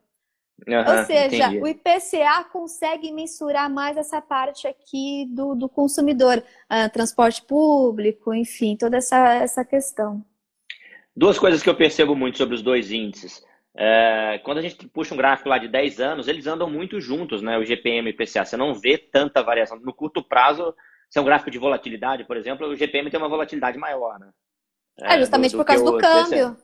[0.68, 1.60] Uhum, Ou seja, entendi.
[1.60, 8.76] o IPCA consegue mensurar mais essa parte aqui do, do consumidor, uh, transporte público, enfim,
[8.76, 10.24] toda essa, essa questão.
[11.16, 13.44] Duas coisas que eu percebo muito sobre os dois índices.
[13.76, 17.42] É, quando a gente puxa um gráfico lá de 10 anos, eles andam muito juntos,
[17.42, 17.58] né?
[17.58, 18.46] O GPM e o IPCA.
[18.46, 19.80] Você não vê tanta variação.
[19.80, 20.74] No curto prazo,
[21.10, 24.30] se é um gráfico de volatilidade, por exemplo, o GPM tem uma volatilidade maior, né?
[25.02, 26.58] É, justamente do, do por causa do câmbio.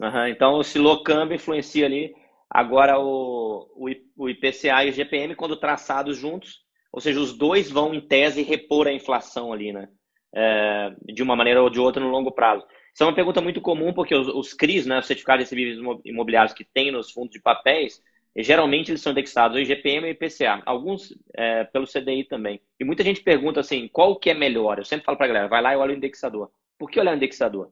[0.00, 2.12] Uhum, então, o câmbio influencia ali.
[2.50, 3.68] Agora, o,
[4.16, 6.60] o IPCA e o GPM, quando traçados juntos,
[6.92, 9.88] ou seja, os dois vão, em tese, repor a inflação ali, né?
[10.34, 12.64] É, de uma maneira ou de outra no longo prazo.
[12.92, 16.52] Isso é uma pergunta muito comum, porque os, os CRIs, né, os certificados recebíveis imobiliários
[16.52, 18.02] que tem nos fundos de papéis,
[18.34, 22.62] Geralmente eles são indexados ao IGPM e IPCA, alguns é, pelo CDI também.
[22.80, 24.78] E muita gente pergunta assim, qual que é melhor?
[24.78, 26.50] Eu sempre falo para a galera, vai lá e olha o indexador.
[26.78, 27.70] Por que olhar o indexador?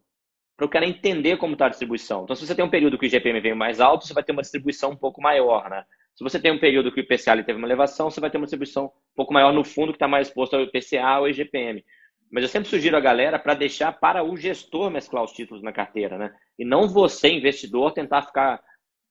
[0.59, 2.25] Para o cara entender como está a distribuição.
[2.25, 4.33] Então, se você tem um período que o IGPM veio mais alto, você vai ter
[4.33, 5.83] uma distribuição um pouco maior, né?
[6.15, 8.45] Se você tem um período que o IPCA teve uma elevação, você vai ter uma
[8.45, 11.83] distribuição um pouco maior no fundo que está mais exposto ao IPCA ou IGPM.
[12.31, 15.73] Mas eu sempre sugiro a galera para deixar para o gestor mesclar os títulos na
[15.73, 16.33] carteira, né?
[16.59, 18.63] E não você, investidor, tentar ficar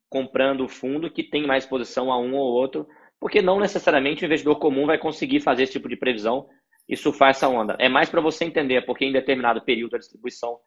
[0.09, 2.87] comprando o fundo que tem mais exposição a um ou outro,
[3.19, 6.47] porque não necessariamente o investidor comum vai conseguir fazer esse tipo de previsão
[6.87, 7.75] e surfar essa onda.
[7.77, 10.57] É mais para você entender porque em determinado período a distribuição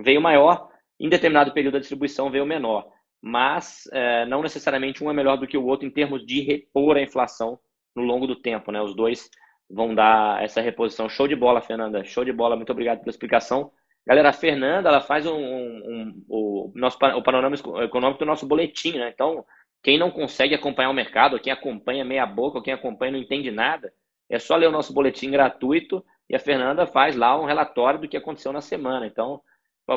[0.00, 2.88] veio maior, em determinado período a distribuição veio menor.
[3.20, 6.96] Mas é, não necessariamente um é melhor do que o outro em termos de repor
[6.96, 7.58] a inflação
[7.94, 8.70] no longo do tempo.
[8.70, 8.80] Né?
[8.80, 9.28] Os dois
[9.70, 11.08] vão dar essa reposição.
[11.08, 12.04] Show de bola, Fernanda.
[12.04, 12.56] Show de bola.
[12.56, 13.70] Muito obrigado pela explicação.
[14.06, 18.46] Galera, a Fernanda, ela faz um, um, um, o, nosso, o panorama econômico do nosso
[18.46, 19.10] boletim, né?
[19.12, 19.44] Então,
[19.82, 23.92] quem não consegue acompanhar o mercado, quem acompanha meia boca, quem acompanha não entende nada,
[24.28, 28.08] é só ler o nosso boletim gratuito e a Fernanda faz lá um relatório do
[28.08, 29.06] que aconteceu na semana.
[29.06, 29.40] Então,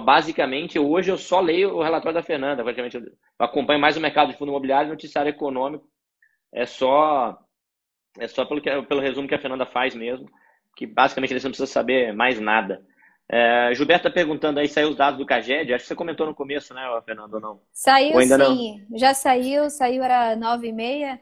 [0.04, 2.64] basicamente, hoje eu só leio o relatório da Fernanda.
[2.64, 3.04] Praticamente, eu
[3.40, 5.88] acompanho mais o mercado de fundo imobiliário e noticiário econômico.
[6.54, 7.38] É só,
[8.20, 10.30] é só pelo, que, pelo resumo que a Fernanda faz mesmo,
[10.76, 12.82] que basicamente você não precisa saber mais nada.
[13.32, 15.74] É, Gilberto está perguntando aí, saiu os dados do CAGED?
[15.74, 17.62] Acho que você comentou no começo, né, Fernando, ou não?
[17.72, 18.98] Saiu sim, não?
[18.98, 21.20] já saiu, saiu era nove e meia,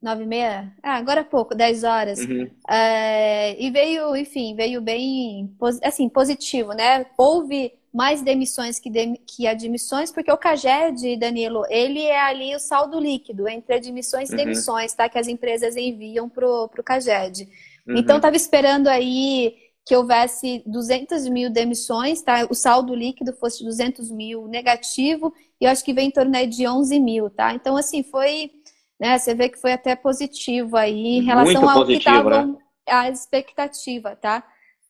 [0.00, 2.18] nove e meia, ah, agora há pouco, dez horas.
[2.20, 2.50] Uhum.
[2.68, 7.04] É, e veio, enfim, veio bem, assim, positivo, né?
[7.18, 12.58] Houve mais demissões que, de, que admissões, porque o CAGED, Danilo, ele é ali o
[12.58, 14.38] saldo líquido entre admissões e uhum.
[14.38, 15.08] demissões, tá?
[15.08, 17.48] Que as empresas enviam pro, pro CAGED.
[17.86, 17.96] Uhum.
[17.96, 19.54] Então, estava esperando aí
[19.86, 22.44] que houvesse 200 mil demissões, tá?
[22.50, 26.66] O saldo líquido fosse 200 mil negativo, e eu acho que vem em torno de
[26.66, 27.54] 11 mil, tá?
[27.54, 28.50] Então, assim, foi,
[28.98, 29.16] né?
[29.16, 32.56] Você vê que foi até positivo aí em relação Muito ao positivo, que estava né?
[32.88, 34.42] a expectativa, tá?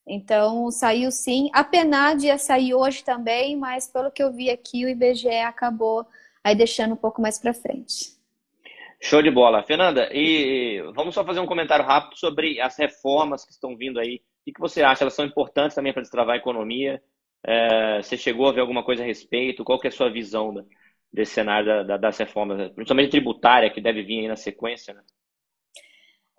[0.06, 1.48] Então, saiu sim.
[1.52, 6.06] A PNAD ia sair hoje também, mas pelo que eu vi aqui, o IBGE acabou
[6.42, 8.14] aí deixando um pouco mais para frente.
[9.00, 9.62] Show de bola.
[9.62, 14.20] Fernanda, e vamos só fazer um comentário rápido sobre as reformas que estão vindo aí.
[14.46, 15.04] O que você acha?
[15.04, 17.02] Elas são importantes também para destravar a economia?
[17.46, 19.64] É, você chegou a ver alguma coisa a respeito?
[19.64, 20.54] Qual que é a sua visão
[21.12, 25.02] desse cenário da, da, das reformas, principalmente tributária, que deve vir aí na sequência, né?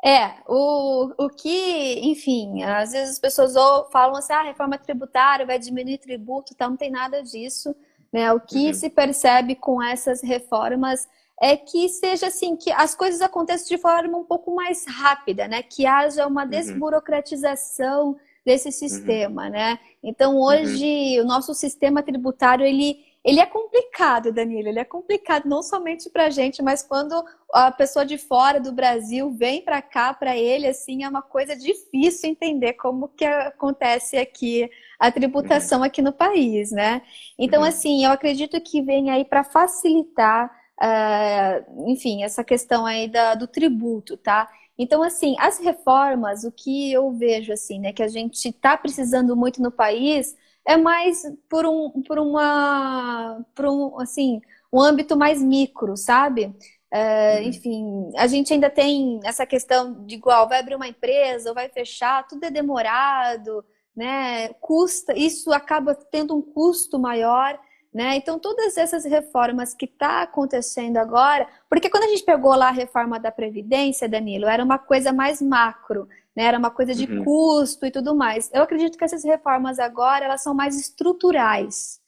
[0.05, 5.47] É, o, o que, enfim, às vezes as pessoas ou falam assim, ah, reforma tributária
[5.47, 7.75] vai diminuir tributo, então não tem nada disso,
[8.13, 8.31] né?
[8.31, 8.73] O que uhum.
[8.75, 11.07] se percebe com essas reformas
[11.41, 15.63] é que seja assim, que as coisas aconteçam de forma um pouco mais rápida, né?
[15.63, 16.49] Que haja uma uhum.
[16.49, 18.15] desburocratização
[18.45, 18.73] desse uhum.
[18.73, 19.49] sistema, uhum.
[19.49, 19.79] né?
[20.03, 21.23] Então hoje uhum.
[21.23, 26.27] o nosso sistema tributário ele ele é complicado, Danilo, ele é complicado não somente para
[26.27, 30.67] a gente, mas quando a pessoa de fora do Brasil vem para cá, para ele,
[30.67, 36.71] assim, é uma coisa difícil entender como que acontece aqui a tributação aqui no país,
[36.71, 37.01] né?
[37.35, 37.67] Então, uhum.
[37.67, 43.47] assim, eu acredito que vem aí para facilitar, uh, enfim, essa questão aí da, do
[43.47, 44.47] tributo, tá?
[44.77, 49.35] Então, assim, as reformas, o que eu vejo, assim, né, que a gente está precisando
[49.35, 50.35] muito no país
[50.67, 56.55] é mais por um, por uma, por um, assim, um âmbito mais micro, sabe?
[56.91, 57.47] É, uhum.
[57.47, 61.69] Enfim, a gente ainda tem essa questão de igual, vai abrir uma empresa ou vai
[61.69, 63.63] fechar, tudo é demorado,
[63.95, 64.49] né?
[64.61, 67.59] Custa, isso acaba tendo um custo maior.
[67.93, 68.17] Né?
[68.17, 72.71] Então, todas essas reformas que está acontecendo agora, porque quando a gente pegou lá a
[72.71, 76.43] reforma da Previdência, Danilo, era uma coisa mais macro, né?
[76.43, 77.23] Era uma coisa de uhum.
[77.23, 78.49] custo e tudo mais.
[78.53, 81.99] Eu acredito que essas reformas agora elas são mais estruturais,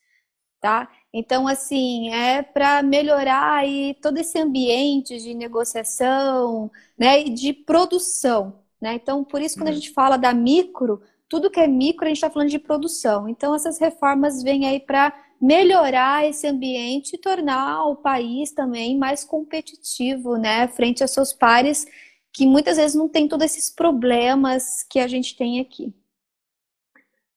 [0.59, 0.89] tá?
[1.13, 8.59] Então, assim, é para melhorar aí todo esse ambiente de negociação, né, e de produção,
[8.81, 8.95] né?
[8.95, 9.73] Então, por isso, quando uhum.
[9.73, 13.27] a gente fala da micro, tudo que é micro, a gente está falando de produção.
[13.27, 19.23] Então, essas reformas vêm aí para melhorar esse ambiente e tornar o país também mais
[19.23, 21.85] competitivo, né, frente a seus pares
[22.33, 25.93] que muitas vezes não tem todos esses problemas que a gente tem aqui.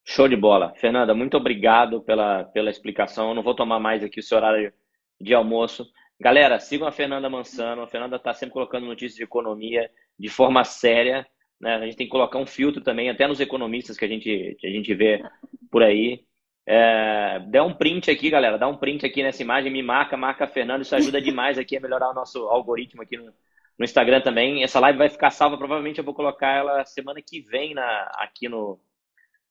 [0.05, 0.75] Show de bola.
[0.77, 3.29] Fernanda, muito obrigado pela, pela explicação.
[3.29, 4.73] Eu não vou tomar mais aqui o seu horário
[5.21, 5.87] de almoço.
[6.19, 7.83] Galera, sigam a Fernanda Mansano.
[7.83, 11.27] A Fernanda está sempre colocando notícias de economia de forma séria.
[11.61, 11.77] Né?
[11.77, 14.67] A gente tem que colocar um filtro também, até nos economistas que a gente, que
[14.67, 15.23] a gente vê
[15.71, 16.25] por aí.
[16.67, 18.59] É, dê um print aqui, galera.
[18.59, 20.83] Dá um print aqui nessa imagem, me marca, marca a Fernanda.
[20.83, 23.33] Isso ajuda demais aqui a melhorar o nosso algoritmo aqui no,
[23.81, 24.63] no Instagram também.
[24.63, 28.47] Essa live vai ficar salva, provavelmente eu vou colocar ela semana que vem na, aqui
[28.47, 28.79] no,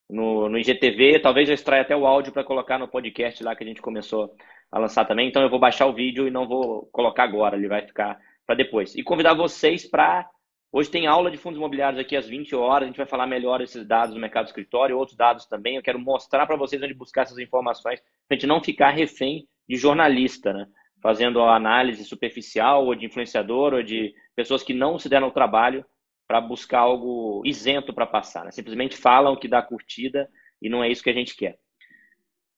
[0.08, 1.20] no, no IGTV.
[1.20, 4.32] Talvez eu extraia até o áudio para colocar no podcast lá que a gente começou
[4.72, 5.28] a lançar também.
[5.28, 8.54] Então eu vou baixar o vídeo e não vou colocar agora, ele vai ficar para
[8.54, 8.94] depois.
[8.94, 10.30] E convidar vocês para.
[10.72, 12.84] Hoje tem aula de fundos imobiliários aqui às 20 horas.
[12.84, 15.76] A gente vai falar melhor esses dados do mercado escritório, outros dados também.
[15.76, 19.48] Eu quero mostrar para vocês onde buscar essas informações, para a gente não ficar refém
[19.68, 20.68] de jornalista, né?
[21.02, 25.34] Fazendo a análise superficial ou de influenciador ou de pessoas que não se deram o
[25.34, 25.86] trabalho
[26.28, 28.46] para buscar algo isento para passar.
[28.46, 28.52] Né?
[28.52, 30.30] Simplesmente falam que dá curtida
[30.62, 31.58] e não é isso que a gente quer.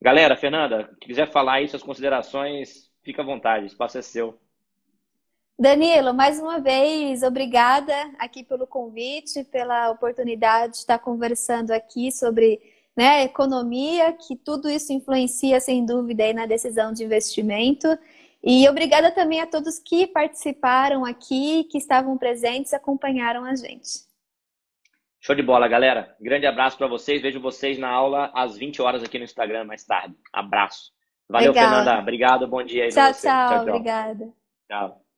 [0.02, 4.40] Galera, Fernanda, se quiser falar aí suas considerações, fica à vontade, o espaço é seu.
[5.58, 12.60] Danilo, mais uma vez, obrigada aqui pelo convite, pela oportunidade de estar conversando aqui sobre
[12.98, 17.88] né, economia, que tudo isso influencia, sem dúvida, aí na decisão de investimento.
[18.44, 24.10] E obrigada também a todos que participaram aqui, que estavam presentes, acompanharam a gente.
[25.20, 26.16] Show de bola, galera.
[26.20, 27.22] Grande abraço para vocês.
[27.22, 30.16] Vejo vocês na aula às 20 horas aqui no Instagram mais tarde.
[30.34, 30.92] Abraço.
[31.30, 31.70] Valeu, Legal.
[31.70, 32.02] Fernanda.
[32.02, 32.48] Obrigado.
[32.48, 33.68] Bom dia aí tchau, tchau, tchau, tchau.
[33.68, 34.34] Obrigada.
[34.68, 35.11] Tchau.